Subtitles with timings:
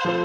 [0.00, 0.18] Krásný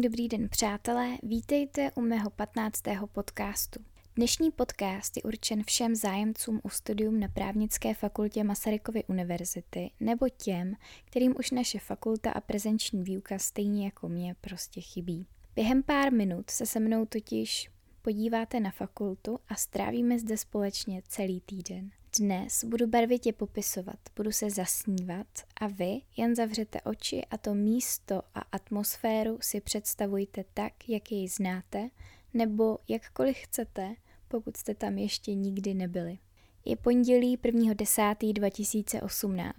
[0.00, 2.82] dobrý den, přátelé, vítejte u mého 15.
[3.12, 3.84] podcastu.
[4.16, 10.74] Dnešní podcast je určen všem zájemcům o studium na právnické fakultě Masarykovy univerzity nebo těm,
[11.04, 15.26] kterým už naše fakulta a prezenční výuka stejně jako mě prostě chybí.
[15.54, 17.70] Během pár minut se se mnou totiž
[18.02, 21.90] podíváte na fakultu a strávíme zde společně celý týden.
[22.18, 25.26] Dnes budu barvitě popisovat, budu se zasnívat
[25.56, 31.28] a vy jen zavřete oči a to místo a atmosféru si představujte tak, jak jej
[31.28, 31.90] znáte,
[32.34, 33.94] nebo jakkoliv chcete,
[34.28, 36.18] pokud jste tam ještě nikdy nebyli.
[36.64, 39.52] Je pondělí 1.10.2018.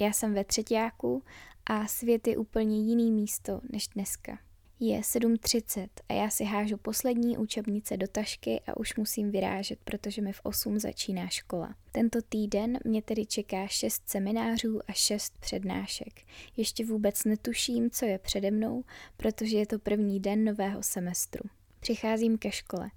[0.00, 1.22] Já jsem ve třetíku
[1.66, 4.38] a svět je úplně jiný místo než dneska.
[4.82, 10.22] Je 7.30 a já si hážu poslední učebnice do tašky a už musím vyrážet, protože
[10.22, 11.74] mi v 8 začíná škola.
[11.92, 16.20] Tento týden mě tedy čeká 6 seminářů a 6 přednášek.
[16.56, 18.84] Ještě vůbec netuším, co je přede mnou,
[19.16, 21.50] protože je to první den nového semestru.
[21.80, 22.90] Přicházím ke škole.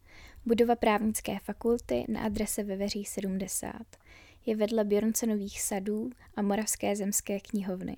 [0.45, 3.73] Budova právnické fakulty na adrese Veveří 70.
[4.45, 7.97] Je vedle Bjorncenových sadů a Moravské zemské knihovny.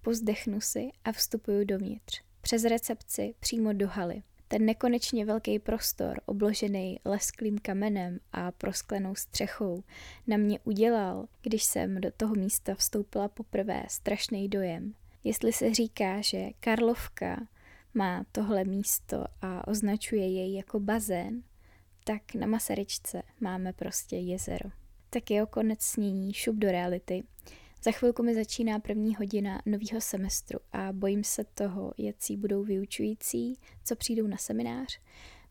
[0.00, 2.29] Pozdechnu si a vstupuju dovnitř.
[2.50, 4.22] Přes recepci přímo do haly.
[4.48, 9.82] Ten nekonečně velký prostor, obložený lesklým kamenem a prosklenou střechou,
[10.26, 14.94] na mě udělal, když jsem do toho místa vstoupila poprvé, strašný dojem.
[15.24, 17.46] Jestli se říká, že Karlovka
[17.94, 21.42] má tohle místo a označuje jej jako bazén,
[22.04, 24.70] tak na Masaryčce máme prostě jezero.
[25.10, 27.22] Tak o konec snění, šup do reality.
[27.82, 33.58] Za chvilku mi začíná první hodina nového semestru a bojím se toho, jaký budou vyučující,
[33.84, 35.00] co přijdou na seminář.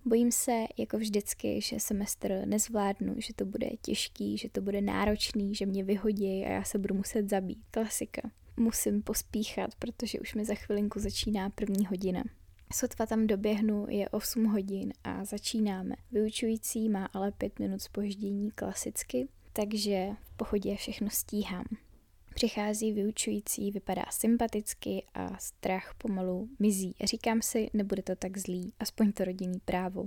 [0.05, 5.55] Bojím se, jako vždycky, že semestr nezvládnu, že to bude těžký, že to bude náročný,
[5.55, 7.59] že mě vyhodí a já se budu muset zabít.
[7.71, 8.31] Klasika.
[8.57, 12.23] Musím pospíchat, protože už mi za chvilinku začíná první hodina.
[12.73, 15.95] Sotva tam doběhnu, je 8 hodin a začínáme.
[16.11, 21.65] Vyučující má ale 5 minut spoždění klasicky, takže v pohodě všechno stíhám.
[22.39, 26.95] Přichází vyučující, vypadá sympaticky a strach pomalu mizí.
[27.03, 30.03] Říkám si, nebude to tak zlý, aspoň to rodinný právo.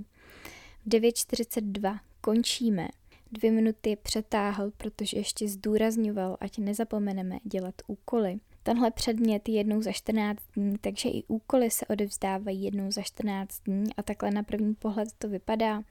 [0.85, 2.87] V 9.42 končíme.
[3.31, 8.39] Dvě minuty přetáhl, protože ještě zdůrazňoval, ať nezapomeneme dělat úkoly.
[8.63, 13.63] Tenhle předmět je jednou za 14 dní, takže i úkoly se odevzdávají jednou za 14
[13.63, 15.83] dní a takhle na první pohled to vypadá,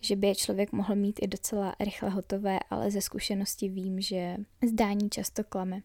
[0.00, 4.36] že by je člověk mohl mít i docela rychle hotové, ale ze zkušenosti vím, že
[4.66, 5.82] zdání často klame.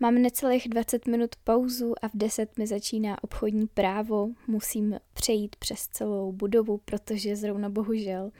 [0.00, 4.28] Mám necelých 20 minut pauzu a v 10 mi začíná obchodní právo.
[4.46, 8.30] Musím přejít přes celou budovu, protože zrovna bohužel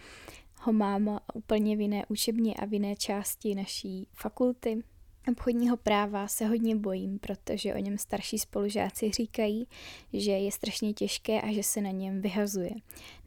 [0.62, 4.82] ho mám úplně v jiné učebně a v jiné části naší fakulty.
[5.28, 9.66] Obchodního práva se hodně bojím, protože o něm starší spolužáci říkají,
[10.12, 12.70] že je strašně těžké a že se na něm vyhazuje.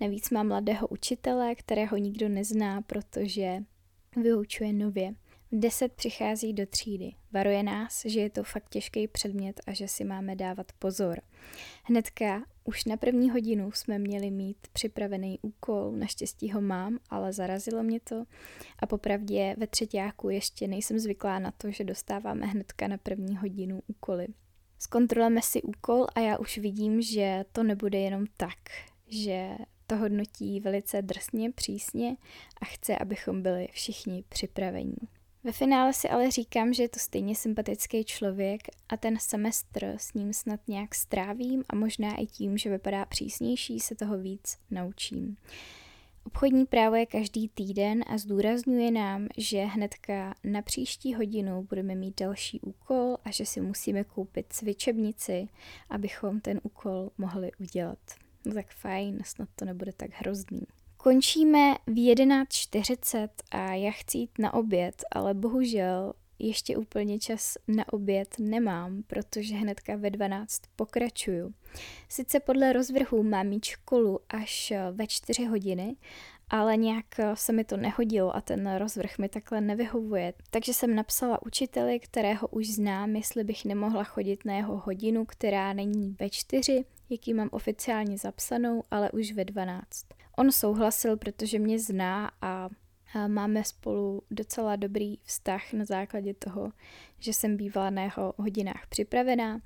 [0.01, 3.63] Navíc má mladého učitele, kterého nikdo nezná, protože
[4.15, 5.15] vyučuje nově.
[5.55, 7.11] Deset přichází do třídy.
[7.31, 11.21] Varuje nás, že je to fakt těžký předmět a že si máme dávat pozor.
[11.83, 17.83] Hnedka už na první hodinu jsme měli mít připravený úkol, naštěstí ho mám, ale zarazilo
[17.83, 18.25] mě to
[18.79, 23.81] a popravdě ve třetíku ještě nejsem zvyklá na to, že dostáváme hnedka na první hodinu
[23.87, 24.27] úkoly.
[24.79, 28.59] Zkontrolujeme si úkol a já už vidím, že to nebude jenom tak,
[29.07, 29.49] že
[29.87, 32.17] to hodnotí velice drsně, přísně
[32.61, 34.97] a chce, abychom byli všichni připravení.
[35.45, 40.13] Ve finále si ale říkám, že je to stejně sympatický člověk a ten semestr s
[40.13, 45.37] ním snad nějak strávím a možná i tím, že vypadá přísnější, se toho víc naučím.
[46.25, 52.19] Obchodní právo je každý týden a zdůrazňuje nám, že hnedka na příští hodinu budeme mít
[52.19, 55.47] další úkol a že si musíme koupit cvičebnici,
[55.89, 57.99] abychom ten úkol mohli udělat.
[58.45, 60.61] No tak fajn, snad to nebude tak hrozný.
[61.03, 67.93] Končíme v 11.40 a já chci jít na oběd, ale bohužel ještě úplně čas na
[67.93, 71.53] oběd nemám, protože hnedka ve 12 pokračuju.
[72.09, 75.95] Sice podle rozvrhu mám mít školu až ve 4 hodiny,
[76.49, 80.33] ale nějak se mi to nehodilo a ten rozvrh mi takhle nevyhovuje.
[80.49, 85.73] Takže jsem napsala učiteli, kterého už znám, jestli bych nemohla chodit na jeho hodinu, která
[85.73, 90.05] není ve 4, jaký mám oficiálně zapsanou, ale už ve 12.
[90.37, 92.69] On souhlasil, protože mě zná a
[93.27, 96.71] máme spolu docela dobrý vztah na základě toho,
[97.19, 99.61] že jsem bývala na jeho hodinách připravená,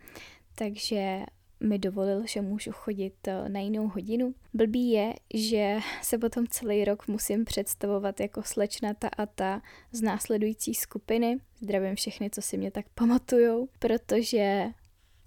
[0.55, 1.25] takže
[1.59, 4.33] mi dovolil, že můžu chodit eh, na jinou hodinu.
[4.53, 9.61] Blbý je, že se potom celý rok musím představovat jako slečna ta a ta
[9.91, 11.37] z následující skupiny.
[11.61, 14.67] Zdravím všechny, co si mě tak pamatujou, protože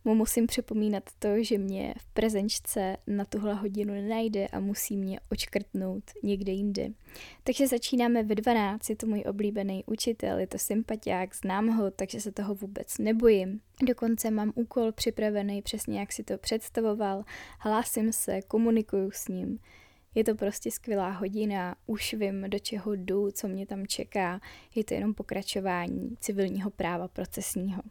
[0.04, 5.20] mu musím připomínat to, že mě v prezenčce na tuhle hodinu nenajde a musí mě
[5.30, 6.88] očkrtnout někde jinde.
[7.44, 12.20] Takže začínáme ve 12, je to můj oblíbený učitel, je to sympatiák, znám ho, takže
[12.20, 13.60] se toho vůbec nebojím.
[13.86, 17.24] Dokonce mám úkol připravený přesně, jak si to představoval,
[17.58, 19.58] hlásím se, komunikuju s ním.
[20.14, 24.40] Je to prostě skvělá hodina, už vím, do čeho jdu, co mě tam čeká.
[24.74, 27.82] Je to jenom pokračování civilního práva procesního.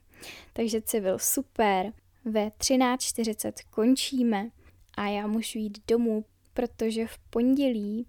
[0.53, 1.93] Takže civil super,
[2.25, 4.49] ve 13.40 končíme
[4.97, 8.07] a já můžu jít domů, protože v pondělí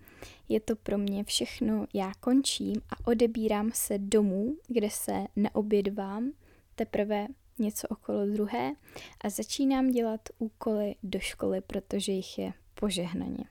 [0.49, 6.33] je to pro mě všechno, já končím a odebírám se domů, kde se neobědvám,
[6.75, 7.27] teprve
[7.59, 8.75] něco okolo druhé
[9.21, 13.45] a začínám dělat úkoly do školy, protože jich je požehnaně.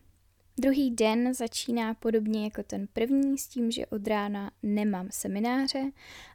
[0.60, 5.92] Druhý den začíná podobně jako ten první s tím, že od rána nemám semináře,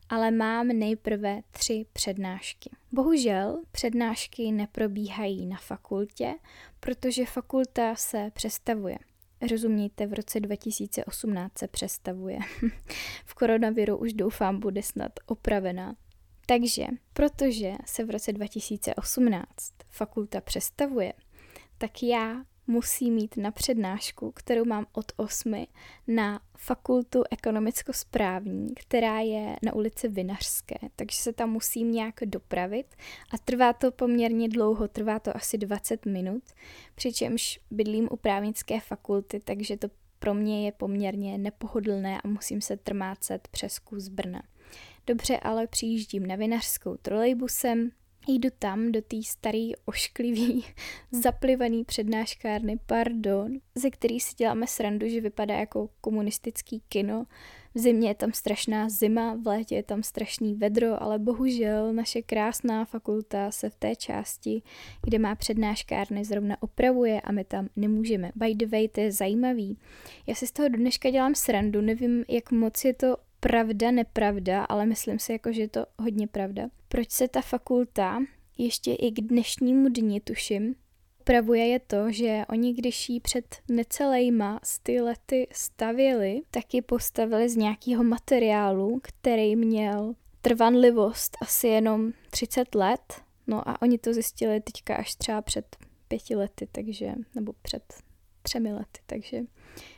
[0.09, 2.71] ale mám nejprve tři přednášky.
[2.93, 6.35] Bohužel přednášky neprobíhají na fakultě,
[6.81, 8.99] protože fakulta se přestavuje.
[9.51, 12.39] Rozumějte, v roce 2018 se přestavuje.
[13.25, 15.97] v koronaviru už doufám bude snad opravená.
[16.47, 19.47] Takže, protože se v roce 2018
[19.89, 21.13] fakulta přestavuje,
[21.79, 25.67] tak já musí mít na přednášku, kterou mám od 8
[26.07, 32.87] na fakultu ekonomicko-správní, která je na ulici Vinařské, takže se tam musím nějak dopravit
[33.31, 36.43] a trvá to poměrně dlouho, trvá to asi 20 minut,
[36.95, 39.89] přičemž bydlím u právnické fakulty, takže to
[40.19, 44.43] pro mě je poměrně nepohodlné a musím se trmácet přes kus Brna.
[45.07, 47.91] Dobře, ale přijíždím na Vinařskou trolejbusem,
[48.27, 50.65] jdu tam do té starý, ošklivý,
[51.11, 57.27] zaplivaný přednáškárny, pardon, ze který si děláme srandu, že vypadá jako komunistický kino.
[57.75, 62.23] V zimě je tam strašná zima, v létě je tam strašný vedro, ale bohužel naše
[62.23, 64.63] krásná fakulta se v té části,
[65.03, 68.33] kde má přednáškárny, zrovna opravuje a my tam nemůžeme.
[68.35, 69.79] By the way, to je zajímavý.
[70.27, 73.17] Já si z toho dneška dělám srandu, nevím, jak moc je to
[73.49, 76.69] pravda, nepravda, ale myslím si, jako, že je to hodně pravda.
[76.89, 78.23] Proč se ta fakulta
[78.59, 80.75] ještě i k dnešnímu dni, tuším,
[81.21, 87.49] upravuje je to, že oni když ji před necelejma sty lety stavěli, tak ji postavili
[87.49, 94.61] z nějakého materiálu, který měl trvanlivost asi jenom 30 let, no a oni to zjistili
[94.61, 95.77] teďka až třeba před
[96.09, 97.83] pěti lety, takže, nebo před
[98.45, 99.41] třemi lety, takže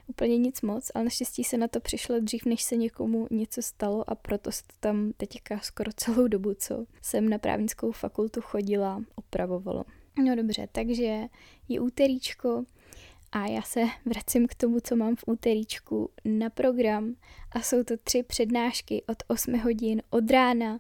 [0.07, 4.11] úplně nic moc, ale naštěstí se na to přišlo dřív, než se někomu něco stalo
[4.11, 9.03] a proto se to tam teďka skoro celou dobu, co jsem na právnickou fakultu chodila,
[9.15, 9.85] opravovalo.
[10.25, 11.23] No dobře, takže
[11.69, 12.65] je úteríčko
[13.33, 17.15] a já se vracím k tomu, co mám v úteríčku na program
[17.53, 20.79] a jsou to tři přednášky od 8 hodin od rána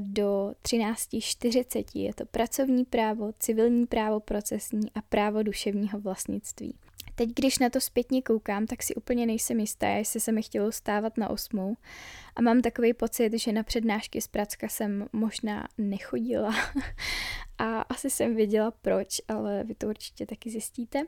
[0.00, 1.84] do 13.40.
[1.94, 6.74] Je to pracovní právo, civilní právo procesní a právo duševního vlastnictví.
[7.18, 10.72] Teď, když na to zpětně koukám, tak si úplně nejsem jistá, jestli se mi chtělo
[10.72, 11.76] stávat na osmou.
[12.36, 16.54] A mám takový pocit, že na přednášky z Pracka jsem možná nechodila.
[17.58, 21.04] a asi jsem věděla proč, ale vy to určitě taky zjistíte,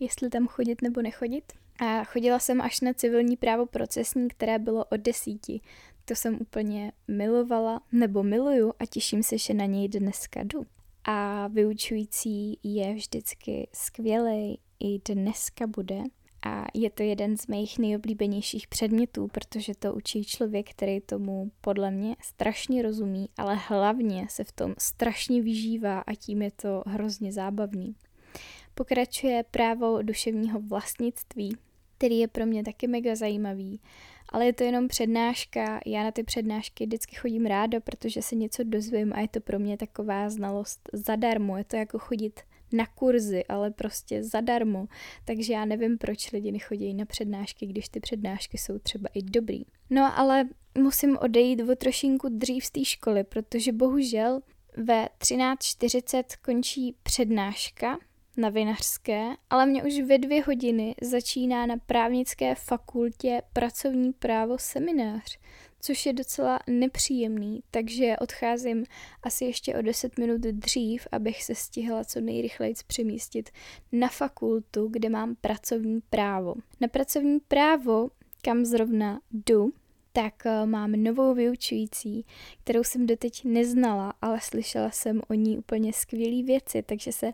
[0.00, 1.52] jestli tam chodit nebo nechodit.
[1.78, 5.60] A chodila jsem až na civilní právo procesní, které bylo od desíti.
[6.04, 10.66] To jsem úplně milovala, nebo miluju a těším se, že na něj dneska jdu.
[11.04, 16.02] A vyučující je vždycky skvělý, i dneska bude.
[16.46, 21.90] A je to jeden z mých nejoblíbenějších předmětů, protože to učí člověk, který tomu podle
[21.90, 27.32] mě strašně rozumí, ale hlavně se v tom strašně vyžívá a tím je to hrozně
[27.32, 27.94] zábavný.
[28.74, 31.56] Pokračuje právo duševního vlastnictví,
[32.02, 33.80] který je pro mě taky mega zajímavý,
[34.28, 35.80] ale je to jenom přednáška.
[35.86, 39.58] Já na ty přednášky vždycky chodím ráda, protože se něco dozvím a je to pro
[39.58, 41.56] mě taková znalost zadarmo.
[41.56, 42.40] Je to jako chodit
[42.72, 44.86] na kurzy, ale prostě zadarmo.
[45.24, 49.62] Takže já nevím, proč lidi nechodí na přednášky, když ty přednášky jsou třeba i dobrý.
[49.90, 54.40] No ale musím odejít o trošinku dřív z té školy, protože bohužel
[54.76, 57.98] ve 13.40 končí přednáška
[58.36, 65.38] na vinařské, ale mě už ve dvě hodiny začíná na právnické fakultě pracovní právo seminář
[65.82, 68.84] což je docela nepříjemný, takže odcházím
[69.22, 73.50] asi ještě o 10 minut dřív, abych se stihla co nejrychleji přemístit
[73.92, 76.54] na fakultu, kde mám pracovní právo.
[76.80, 78.10] Na pracovní právo,
[78.42, 79.72] kam zrovna jdu,
[80.12, 82.26] tak eh, mám novou vyučující,
[82.64, 87.32] kterou jsem doteď neznala, ale slyšela jsem o ní úplně skvělé věci, takže se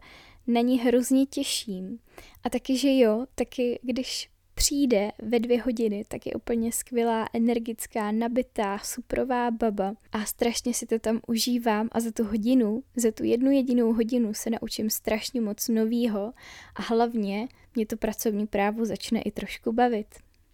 [0.49, 1.99] na ní hrozně těším.
[2.45, 8.13] A taky, že jo, taky když přijde ve dvě hodiny, tak je úplně skvělá, energická,
[8.13, 13.25] nabitá, suprová baba a strašně si to tam užívám a za tu hodinu, za tu
[13.25, 16.33] jednu jedinou hodinu se naučím strašně moc novýho
[16.75, 20.07] a hlavně mě to pracovní právo začne i trošku bavit.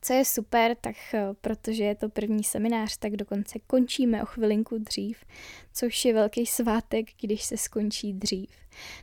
[0.04, 4.78] Co je super, tak eh, protože je to první seminář, tak dokonce končíme o chvilinku
[4.78, 5.24] dřív,
[5.72, 8.50] což je velký svátek, když se skončí dřív.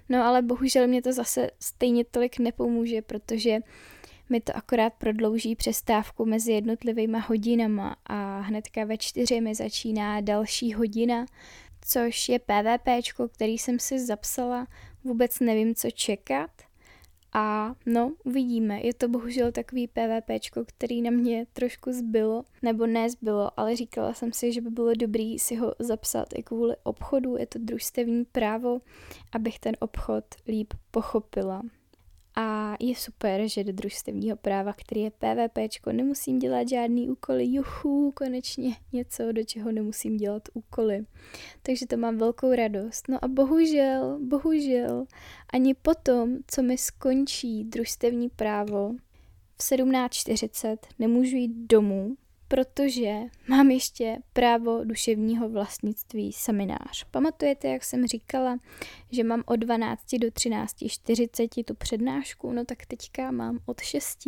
[0.09, 3.59] No ale bohužel mě to zase stejně tolik nepomůže, protože
[4.29, 10.73] mi to akorát prodlouží přestávku mezi jednotlivými hodinama a hnedka ve čtyři mi začíná další
[10.73, 11.25] hodina,
[11.81, 12.87] což je PVP,
[13.35, 14.67] který jsem si zapsala,
[15.03, 16.70] vůbec nevím, co čekat.
[17.33, 18.81] A no, uvidíme.
[18.81, 20.31] Je to bohužel takový PVP,
[20.65, 24.93] který na mě trošku zbylo, nebo ne zbylo, ale říkala jsem si, že by bylo
[24.93, 27.37] dobrý si ho zapsat i kvůli obchodu.
[27.37, 28.81] Je to družstevní právo,
[29.31, 31.61] abych ten obchod líp pochopila.
[32.35, 37.45] A je super, že do družstevního práva, který je PVP, nemusím dělat žádný úkoly.
[37.45, 41.05] Juchu, konečně něco, do čeho nemusím dělat úkoly.
[41.61, 43.07] Takže to mám velkou radost.
[43.09, 45.05] No a bohužel, bohužel,
[45.53, 48.95] ani potom, co mi skončí družstevní právo,
[49.57, 52.15] v 17.40 nemůžu jít domů,
[52.51, 57.03] protože mám ještě právo duševního vlastnictví seminář.
[57.11, 58.57] Pamatujete, jak jsem říkala,
[59.11, 64.19] že mám od 12 do 13.40 tu přednášku, no tak teďka mám od 6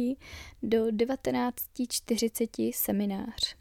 [0.64, 3.56] do 19.40 seminář.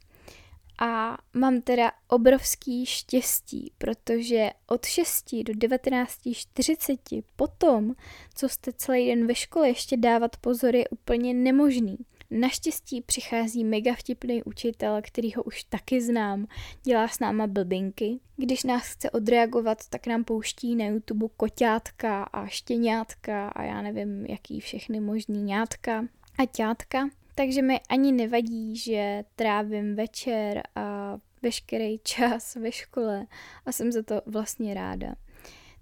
[0.81, 7.95] A mám teda obrovský štěstí, protože od 6 do 19.40 potom,
[8.35, 11.99] co jste celý den ve škole ještě dávat pozor, je úplně nemožný.
[12.35, 16.47] Naštěstí přichází mega vtipný učitel, který ho už taky znám,
[16.83, 18.19] dělá s náma blbinky.
[18.37, 24.27] Když nás chce odreagovat, tak nám pouští na YouTube koťátka a štěňátka a já nevím,
[24.27, 26.05] jaký všechny možný ňátka
[26.39, 27.09] a ťátka.
[27.35, 33.27] Takže mi ani nevadí, že trávím večer a veškerý čas ve škole
[33.67, 35.15] a jsem za to vlastně ráda.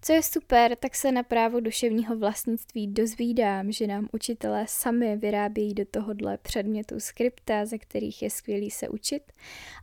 [0.02, 5.74] Co je super, tak se na právo duševního vlastnictví dozvídám, že nám učitelé sami vyrábějí
[5.74, 9.32] do tohohle předmětu skripta, ze kterých je skvělý se učit,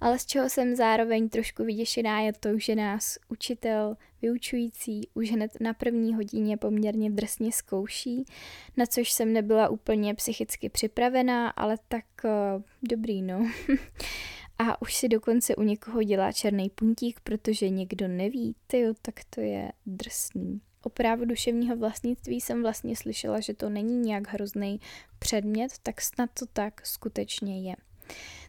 [0.01, 5.51] ale z čeho jsem zároveň trošku vyděšená je to, že nás učitel vyučující už hned
[5.59, 8.25] na první hodině poměrně drsně zkouší,
[8.77, 13.51] na což jsem nebyla úplně psychicky připravená, ale tak uh, dobrý no.
[14.59, 19.41] A už si dokonce u někoho dělá černý puntík, protože někdo neví, tyjo, tak to
[19.41, 20.61] je drsný.
[20.83, 24.79] O právu duševního vlastnictví jsem vlastně slyšela, že to není nějak hrozný
[25.19, 27.75] předmět, tak snad to tak skutečně je.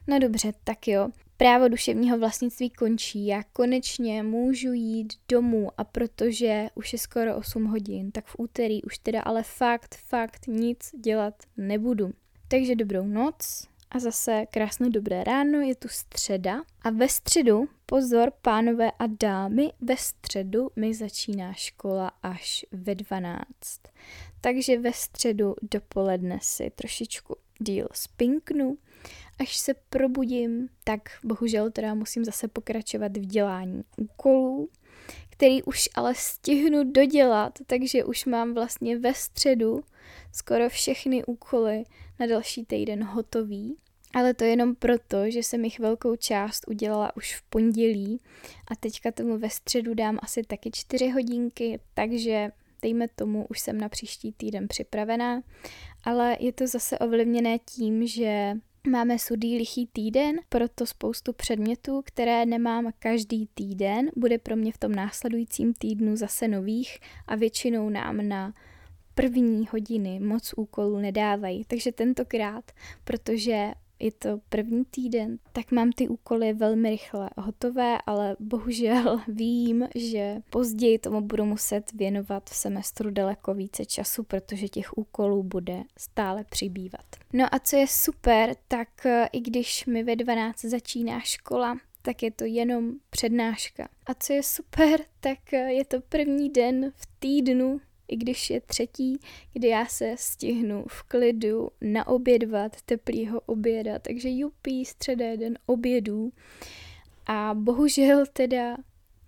[0.07, 1.09] No dobře, tak jo.
[1.37, 7.65] Právo duševního vlastnictví končí, já konečně můžu jít domů a protože už je skoro 8
[7.65, 12.13] hodin, tak v úterý už teda ale fakt, fakt nic dělat nebudu.
[12.49, 16.63] Takže dobrou noc, a zase krásné dobré ráno, je tu středa.
[16.83, 23.45] A ve středu, pozor pánové a dámy, ve středu mi začíná škola až ve 12.
[24.41, 28.79] Takže ve středu dopoledne si trošičku díl spinknu,
[29.39, 34.69] až se probudím, tak bohužel teda musím zase pokračovat v dělání úkolů,
[35.39, 39.81] který už ale stihnu dodělat, takže už mám vlastně ve středu
[40.33, 41.85] skoro všechny úkoly
[42.21, 43.77] na další týden hotový.
[44.15, 48.21] Ale to jenom proto, že jsem jich velkou část udělala už v pondělí
[48.69, 52.51] a teďka tomu ve středu dám asi taky čtyři hodinky, takže
[52.83, 55.43] dejme tomu, už jsem na příští týden připravená,
[56.05, 58.55] ale je to zase ovlivněné tím, že
[58.89, 64.79] Máme sudý lichý týden, proto spoustu předmětů, které nemám každý týden, bude pro mě v
[64.79, 68.55] tom následujícím týdnu zase nových a většinou nám na
[69.15, 71.65] první hodiny moc úkolů nedávají.
[71.65, 72.73] Takže tentokrát,
[73.05, 79.89] protože je to první týden, tak mám ty úkoly velmi rychle hotové, ale bohužel vím,
[79.95, 85.83] že později tomu budu muset věnovat v semestru daleko více času, protože těch úkolů bude
[85.99, 87.05] stále přibývat.
[87.33, 92.23] No a co je super, tak eh, i když mi ve 12 začíná škola, tak
[92.23, 93.89] je to jenom přednáška.
[94.07, 98.61] A co je super, tak eh, je to první den v týdnu, i když je
[98.61, 99.19] třetí,
[99.53, 103.99] kdy já se stihnu v klidu naobědvat teplýho oběda.
[103.99, 106.33] Takže jupí, středa je den obědů.
[107.27, 108.77] A bohužel teda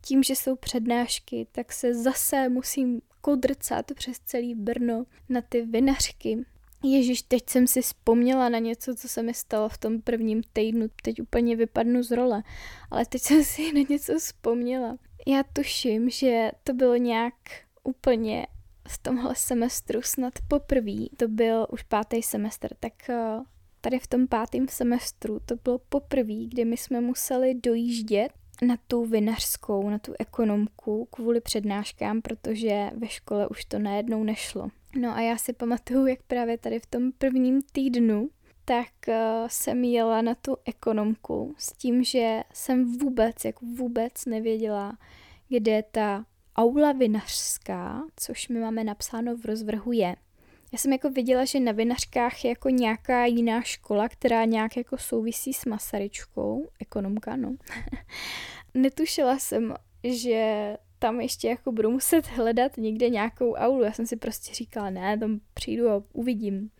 [0.02, 6.44] tím, že jsou přednášky, tak se zase musím kodrcat přes celý Brno na ty vinařky,
[6.82, 10.86] Ježíš, teď jsem si vzpomněla na něco, co se mi stalo v tom prvním týdnu.
[11.02, 12.42] Teď úplně vypadnu z role,
[12.90, 14.96] ale teď jsem si na něco vzpomněla.
[15.26, 17.34] Já tuším, že to bylo nějak
[17.84, 18.46] úplně
[18.90, 23.40] v tomhle semestru snad poprvé, to byl už pátý semestr, tak eh,
[23.80, 28.32] tady v tom pátém semestru to bylo poprvé, kdy my jsme museli dojíždět
[28.62, 34.68] na tu vinařskou, na tu ekonomku kvůli přednáškám, protože ve škole už to najednou nešlo.
[34.96, 38.30] No a já si pamatuju, jak právě tady v tom prvním týdnu
[38.64, 39.14] tak uh,
[39.48, 44.98] jsem jela na tu ekonomku s tím, že jsem vůbec, jako vůbec nevěděla,
[45.48, 46.24] kde ta
[46.56, 50.16] aula vinařská, což my máme napsáno v rozvrhu je.
[50.72, 54.98] Já jsem jako viděla, že na vinařkách je jako nějaká jiná škola, která nějak jako
[54.98, 57.56] souvisí s Masaryčkou, ekonomka, no.
[58.74, 63.82] Netušila jsem, že tam ještě jako budu muset hledat někde nějakou aulu.
[63.82, 66.70] Já jsem si prostě říkala, ne, tam přijdu a uvidím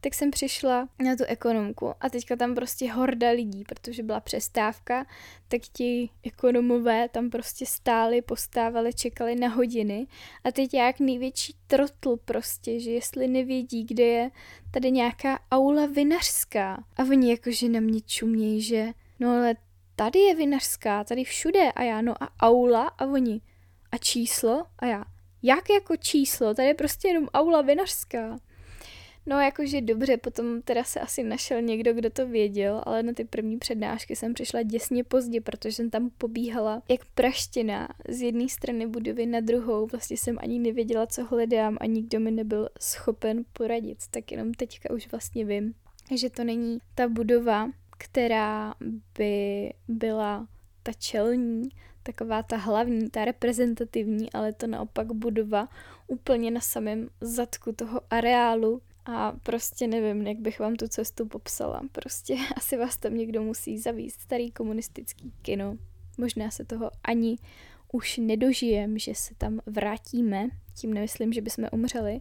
[0.00, 5.06] tak jsem přišla na tu ekonomku a teďka tam prostě horda lidí, protože byla přestávka,
[5.48, 10.06] tak ti ekonomové tam prostě stáli, postávali, čekali na hodiny
[10.44, 14.30] a teď jak největší trotl prostě, že jestli nevědí, kde je
[14.70, 19.56] tady nějaká aula vinařská a oni jakože na mě čumějí, že no ale
[19.96, 23.40] tady je vinařská, tady všude a já no a aula a oni
[23.92, 25.04] a číslo a já
[25.42, 28.38] jak jako číslo, tady je prostě jenom aula vinařská.
[29.28, 33.24] No jakože dobře, potom teda se asi našel někdo, kdo to věděl, ale na ty
[33.24, 38.86] první přednášky jsem přišla děsně pozdě, protože jsem tam pobíhala jak praština z jedné strany
[38.86, 39.86] budovy na druhou.
[39.86, 43.98] Vlastně jsem ani nevěděla, co hledám a nikdo mi nebyl schopen poradit.
[44.10, 45.74] Tak jenom teďka už vlastně vím,
[46.14, 48.74] že to není ta budova, která
[49.18, 50.48] by byla
[50.82, 51.68] ta čelní,
[52.02, 55.68] taková ta hlavní, ta reprezentativní, ale to naopak budova
[56.06, 61.80] úplně na samém zadku toho areálu, a prostě nevím, jak bych vám tu cestu popsala.
[61.92, 64.20] Prostě asi vás tam někdo musí zavíst.
[64.20, 65.76] Starý komunistický kino.
[66.18, 67.38] Možná se toho ani
[67.92, 70.48] už nedožijem, že se tam vrátíme.
[70.74, 72.20] Tím nemyslím, že bychom umřeli,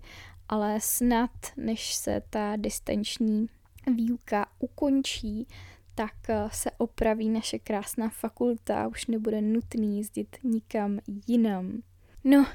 [0.49, 3.47] ale snad, než se ta distanční
[3.95, 5.47] výuka ukončí,
[5.95, 11.81] tak eh, se opraví naše krásná fakulta a už nebude nutný jezdit nikam jinam.
[12.23, 12.45] No,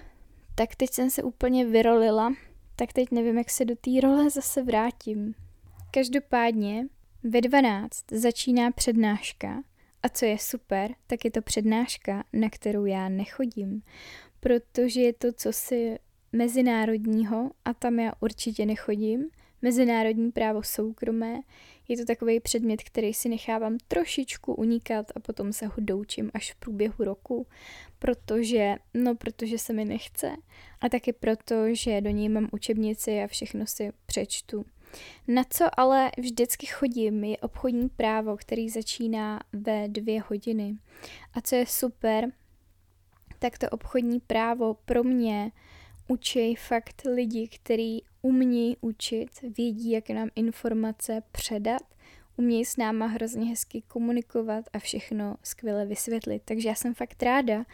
[0.55, 2.33] tak teď jsem se úplně vyrolila
[2.77, 5.35] tak teď nevím, jak se do té role zase vrátím.
[5.91, 6.87] Každopádně
[7.23, 9.63] ve 12 začíná přednáška
[10.03, 13.83] a co je super, tak je to přednáška, na kterou já nechodím,
[14.41, 15.99] protože je to cosi
[16.33, 19.25] mezinárodního a tam já určitě nechodím.
[19.63, 21.41] Mezinárodní právo soukromé
[21.89, 26.53] je to takový předmět, který si nechávám trošičku unikat a potom se ho doučím až
[26.53, 27.47] v průběhu roku,
[27.99, 30.33] protože, no protože se mi nechce
[30.81, 34.65] a taky proto, že do ní mám učebnici a všechno si přečtu.
[35.29, 40.77] Na co ale vždycky chodím, je obchodní právo, který začíná ve dvě hodiny.
[41.35, 42.33] A co je super,
[43.39, 45.53] tak to obchodní právo pro mě
[46.09, 51.83] učí fakt lidi, kteří umějí učit, vědí, jak nám informace předat,
[52.37, 56.43] umějí s náma hrozně hezky komunikovat a všechno skvěle vysvětlit.
[56.45, 57.65] Takže já jsem fakt ráda,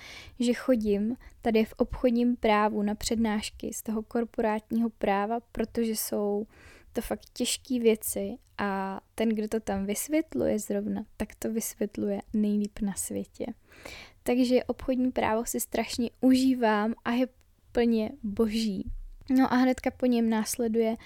[0.41, 6.47] že chodím tady v obchodním právu na přednášky z toho korporátního práva, protože jsou
[6.93, 12.79] to fakt těžké věci a ten, kdo to tam vysvětluje zrovna, tak to vysvětluje nejlíp
[12.81, 13.47] na světě.
[14.23, 17.29] Takže obchodní právo si strašně užívám a je
[17.73, 18.91] plně boží.
[19.31, 20.97] No a hnedka po něm následuje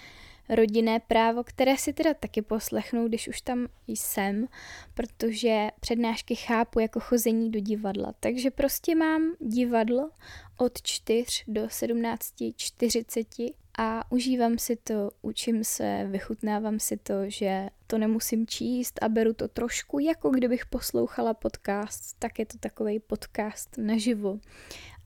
[0.49, 4.47] rodinné právo, které si teda taky poslechnu, když už tam jsem,
[4.93, 8.13] protože přednášky chápu jako chození do divadla.
[8.19, 10.11] Takže prostě mám divadlo
[10.57, 17.97] od 4 do 17.40 a užívám si to, učím se, vychutnávám si to, že to
[17.97, 23.77] nemusím číst a beru to trošku, jako kdybych poslouchala podcast, tak je to takový podcast
[23.77, 24.39] naživo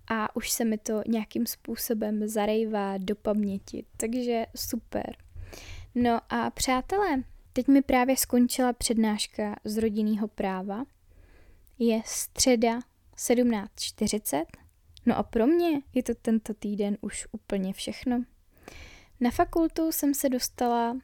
[0.07, 5.17] a už se mi to nějakým způsobem zarejvá do paměti, takže super.
[5.95, 10.85] No a přátelé, teď mi právě skončila přednáška z rodinného práva.
[11.79, 12.79] Je středa
[13.17, 14.45] 17.40.
[15.05, 18.23] No a pro mě je to tento týden už úplně všechno.
[19.19, 20.97] Na fakultu jsem se dostala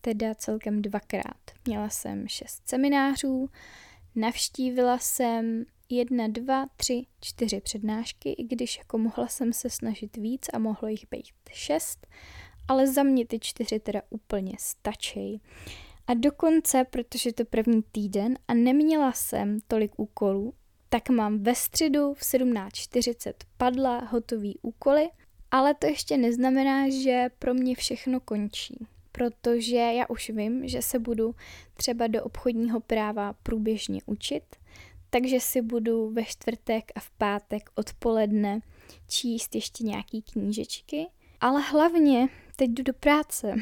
[0.00, 1.40] teda celkem dvakrát.
[1.66, 3.50] Měla jsem šest seminářů,
[4.14, 10.46] navštívila jsem jedna, dva, tři, čtyři přednášky, i když jako mohla jsem se snažit víc
[10.52, 12.06] a mohlo jich být šest,
[12.68, 15.40] ale za mě ty čtyři teda úplně stačí.
[16.06, 20.54] A dokonce, protože to první týden a neměla jsem tolik úkolů,
[20.88, 25.08] tak mám ve středu v 17.40 padla hotový úkoly,
[25.50, 28.86] ale to ještě neznamená, že pro mě všechno končí.
[29.16, 31.34] protože já už vím, že se budu
[31.74, 34.44] třeba do obchodního práva průběžně učit,
[35.20, 38.60] takže si budu ve čtvrtek a v pátek odpoledne
[39.08, 41.06] číst ještě nějaký knížečky,
[41.40, 43.54] ale hlavně teď jdu do práce.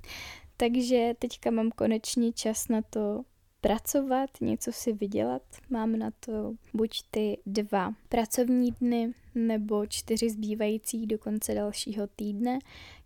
[0.56, 3.22] takže teďka mám konečně čas na to
[3.60, 5.42] pracovat, něco si vydělat.
[5.70, 12.58] Mám na to buď ty dva pracovní dny, nebo čtyři zbývající do konce dalšího týdne,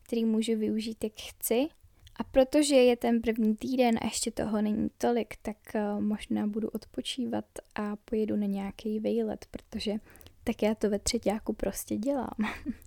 [0.03, 1.69] který můžu využít jak chci.
[2.21, 6.69] A protože je ten první týden a ještě toho není tolik, tak uh, možná budu
[6.69, 9.95] odpočívat a pojedu na nějaký vejlet, protože
[10.45, 12.37] tak já to ve třetíku prostě dělám.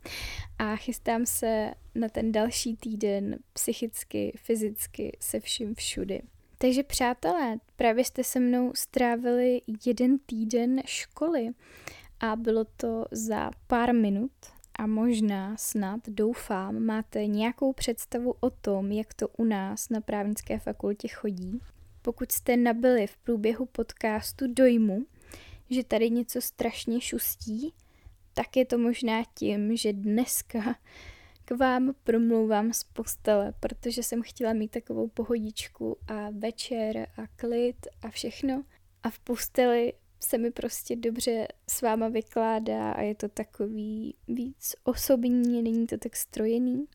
[0.59, 6.21] a chystám se na ten další týden psychicky, fyzicky, se vším všudy.
[6.57, 11.49] Takže přátelé, právě jste se mnou strávili jeden týden školy
[12.19, 14.31] a bylo to za pár minut
[14.83, 20.59] a možná snad doufám máte nějakou představu o tom, jak to u nás na právnické
[20.59, 21.59] fakultě chodí.
[22.01, 25.05] Pokud jste nabili v průběhu podcastu dojmu,
[25.69, 27.73] že tady něco strašně šustí,
[28.33, 30.75] tak je to možná tím, že dneska
[31.45, 37.87] k vám promlouvám z postele, protože jsem chtěla mít takovou pohodičku a večer a klid
[38.01, 38.63] a všechno.
[39.03, 39.93] A v posteli
[40.23, 45.97] se mi prostě dobře s váma vykládá a je to takový víc osobní, není to
[45.97, 46.85] tak strojený.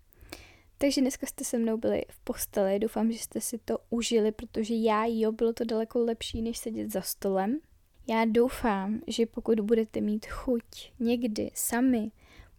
[0.79, 4.75] Takže dneska jste se mnou byli v posteli, doufám, že jste si to užili, protože
[4.75, 7.59] já jo, bylo to daleko lepší, než sedět za stolem.
[8.09, 12.11] Já doufám, že pokud budete mít chuť někdy sami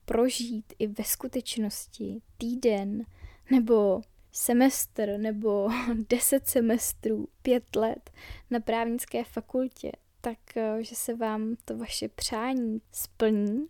[0.06, 3.06] prožít i ve skutečnosti týden
[3.52, 4.02] nebo
[4.32, 5.70] semestr nebo
[6.10, 8.10] deset semestrů, pět let
[8.50, 13.68] na právnické fakultě, tak eh, že se vám to vaše přání splní,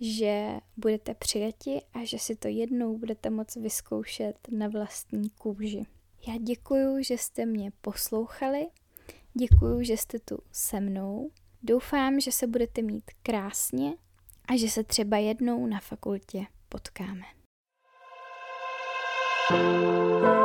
[0.00, 5.86] že budete přijati a že si to jednou budete moc vyzkoušet na vlastní kůži.
[6.28, 8.66] Já děkuju, že jste mě poslouchali,
[9.34, 11.30] děkuju, že jste tu se mnou.
[11.62, 13.94] Doufám, že se budete mít krásně
[14.48, 17.24] a že se třeba jednou na fakultě potkáme.
[19.48, 20.37] thank you